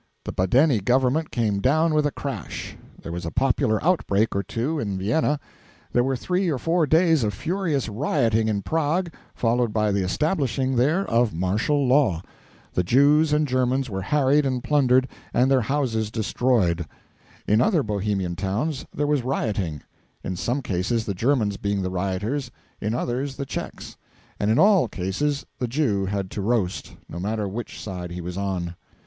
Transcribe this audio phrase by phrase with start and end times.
[0.25, 4.79] The Badeni government came down with a crash; there was a popular outbreak or two
[4.79, 5.39] in Vienna;
[5.91, 10.75] there were three or four days of furious rioting in Prague, followed by the establishing
[10.75, 12.23] there of martial law;
[12.73, 16.87] the Jews and Germans were harried and plundered, and their houses destroyed;
[17.45, 19.83] in other Bohemian towns there was rioting
[20.23, 22.49] in some cases the Germans being the rioters,
[22.79, 23.97] in others the Czechs
[24.39, 28.35] and in all cases the Jew had to roast, no matter which side he was
[28.35, 28.73] on.